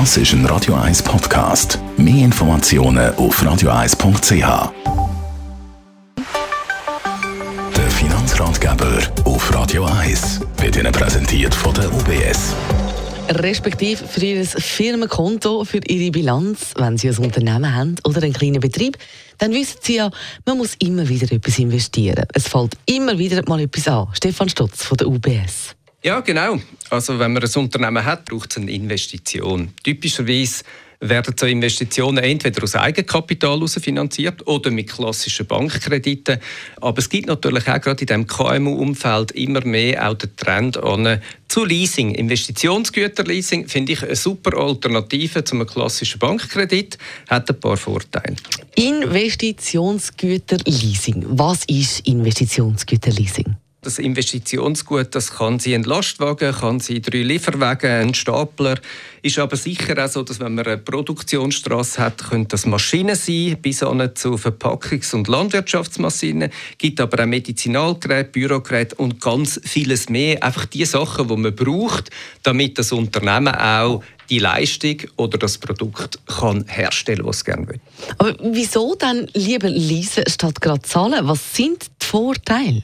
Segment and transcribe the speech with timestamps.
[0.00, 1.78] Das ist ein Radio 1 Podcast.
[1.96, 4.72] Mehr Informationen auf radio1.ch.
[7.76, 12.56] Der Finanzratgeber auf Radio 1 wird Ihnen präsentiert von der UBS.
[13.28, 18.58] Respektive für Ihr Firmenkonto, für Ihre Bilanz, wenn Sie ein Unternehmen haben oder einen kleinen
[18.58, 18.98] Betrieb,
[19.38, 20.10] dann wissen Sie ja,
[20.44, 22.24] man muss immer wieder etwas investieren.
[22.34, 24.08] Es fällt immer wieder mal etwas an.
[24.12, 25.76] Stefan Stutz von der UBS.
[26.04, 26.60] Ja, genau.
[26.90, 29.70] Also wenn man ein Unternehmen hat, braucht es eine Investition.
[29.82, 30.62] Typischerweise
[31.00, 36.40] werden so Investitionen entweder aus Eigenkapital heraus finanziert oder mit klassischen Bankkrediten.
[36.82, 41.22] Aber es gibt natürlich auch gerade in diesem KMU-Umfeld immer mehr auch den Trend an
[41.48, 42.14] zu Leasing.
[42.14, 46.98] Investitionsgüterleasing finde ich eine super Alternative zu einem klassischen Bankkredit.
[47.30, 48.36] Hat ein paar Vorteile.
[48.76, 51.24] Investitionsgüterleasing.
[51.28, 53.56] Was ist Investitionsgüterleasing?
[53.94, 58.74] Das Investitionsgut, das kann sein ein Lastwagen, kann sein drei Lieferwagen, ein Stapler.
[59.22, 63.56] Ist aber sicher auch so, dass wenn man eine Produktionsstraße hat, können das Maschinen sein,
[63.62, 66.50] bis hin zu Verpackungs- und Landwirtschaftsmaschinen.
[66.76, 70.42] Gibt aber auch Medizinalgeräte, Bürogeräte und ganz vieles mehr.
[70.42, 72.10] Einfach die Sachen, die man braucht,
[72.42, 77.80] damit das Unternehmen auch die Leistung oder das Produkt kann herstellen, was es gerne will.
[78.18, 81.28] Aber wieso dann lieber leasen statt gerade zahlen?
[81.28, 82.82] Was sind die Vorteile?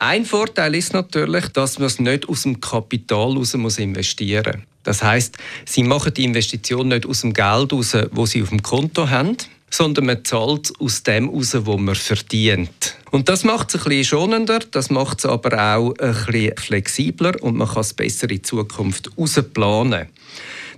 [0.00, 4.66] Ein Vorteil ist natürlich, dass man es nicht aus dem Kapital heraus muss investieren muss.
[4.84, 8.62] Das heißt, Sie machen die Investition nicht aus dem Geld heraus, wo Sie auf dem
[8.62, 9.36] Konto haben,
[9.70, 12.96] sondern man zahlt aus dem heraus, wo man verdient.
[13.10, 17.42] Und das macht es ein bisschen schonender, das macht es aber auch ein bisschen flexibler
[17.42, 19.10] und man kann es besser in Zukunft
[19.52, 20.08] planen.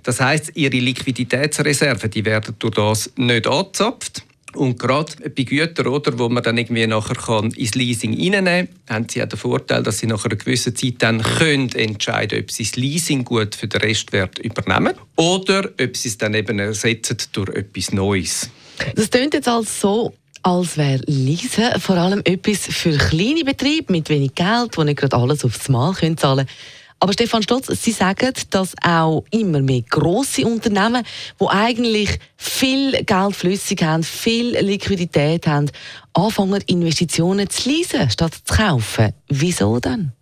[0.03, 4.23] Das heißt, Ihre Liquiditätsreserven werden durch das nicht angezapft
[4.55, 8.95] und gerade bei Gütern, oder, wo man dann irgendwie nachher kann ins Leasing reinnehmen kann,
[8.95, 12.51] haben sie auch den Vorteil, dass sie nach einer gewissen Zeit dann können entscheiden ob
[12.51, 17.17] sie das Leasing gut für den Restwert übernehmen oder ob sie es dann eben ersetzen
[17.33, 18.49] durch etwas Neues.
[18.95, 20.13] Das klingt jetzt also so,
[20.43, 25.15] als wäre Leasen vor allem etwas für kleine Betriebe mit wenig Geld, die nicht gerade
[25.15, 26.47] alles aufs Mal zahlen können.
[27.03, 31.03] Aber Stefan Stotz, Sie sagen, dass auch immer mehr grosse Unternehmen,
[31.41, 35.71] die eigentlich viel Geld flüssig haben, viel Liquidität haben,
[36.13, 39.13] anfangen, Investitionen zu leisen, statt zu kaufen.
[39.27, 40.13] Wieso dann?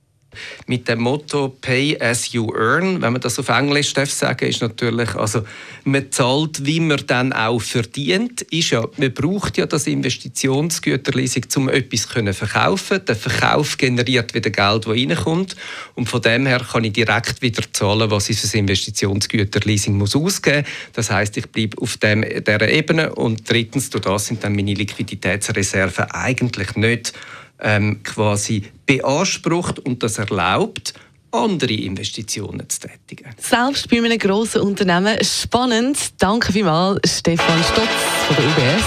[0.67, 4.61] Mit dem Motto Pay as you earn, wenn man das auf Englisch darf sagen, ist
[4.61, 5.43] natürlich, also
[5.83, 8.41] man zahlt, wie man dann auch verdient.
[8.43, 13.05] Ist ja, man braucht ja das Investitionsgüterleasing, um etwas zu verkaufen.
[13.05, 15.55] Der Verkauf generiert wieder Geld, das reinkommt
[15.95, 20.15] und von dem her kann ich direkt wieder zahlen, was ich für das Investitionsgüterleasing muss
[20.15, 20.65] ausgeben.
[20.93, 24.73] Das heißt, ich bleibe auf dem, dieser Ebene und drittens, durch das sind dann meine
[24.73, 27.13] Liquiditätsreserven eigentlich nicht
[27.61, 30.93] ähm, quasi beansprucht und das erlaubt,
[31.31, 33.29] andere Investitionen zu tätigen.
[33.37, 35.97] Selbst bei einem grossen Unternehmen spannend.
[36.17, 37.87] Danke vielmals, Stefan Stotz
[38.27, 38.83] von der UBS.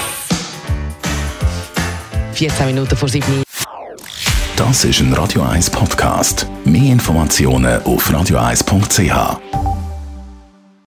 [2.35, 3.43] 14 Minuten vor 7
[4.57, 6.47] Das ist ein Radio 1 Podcast.
[6.65, 9.62] Mehr Informationen auf radio1.ch.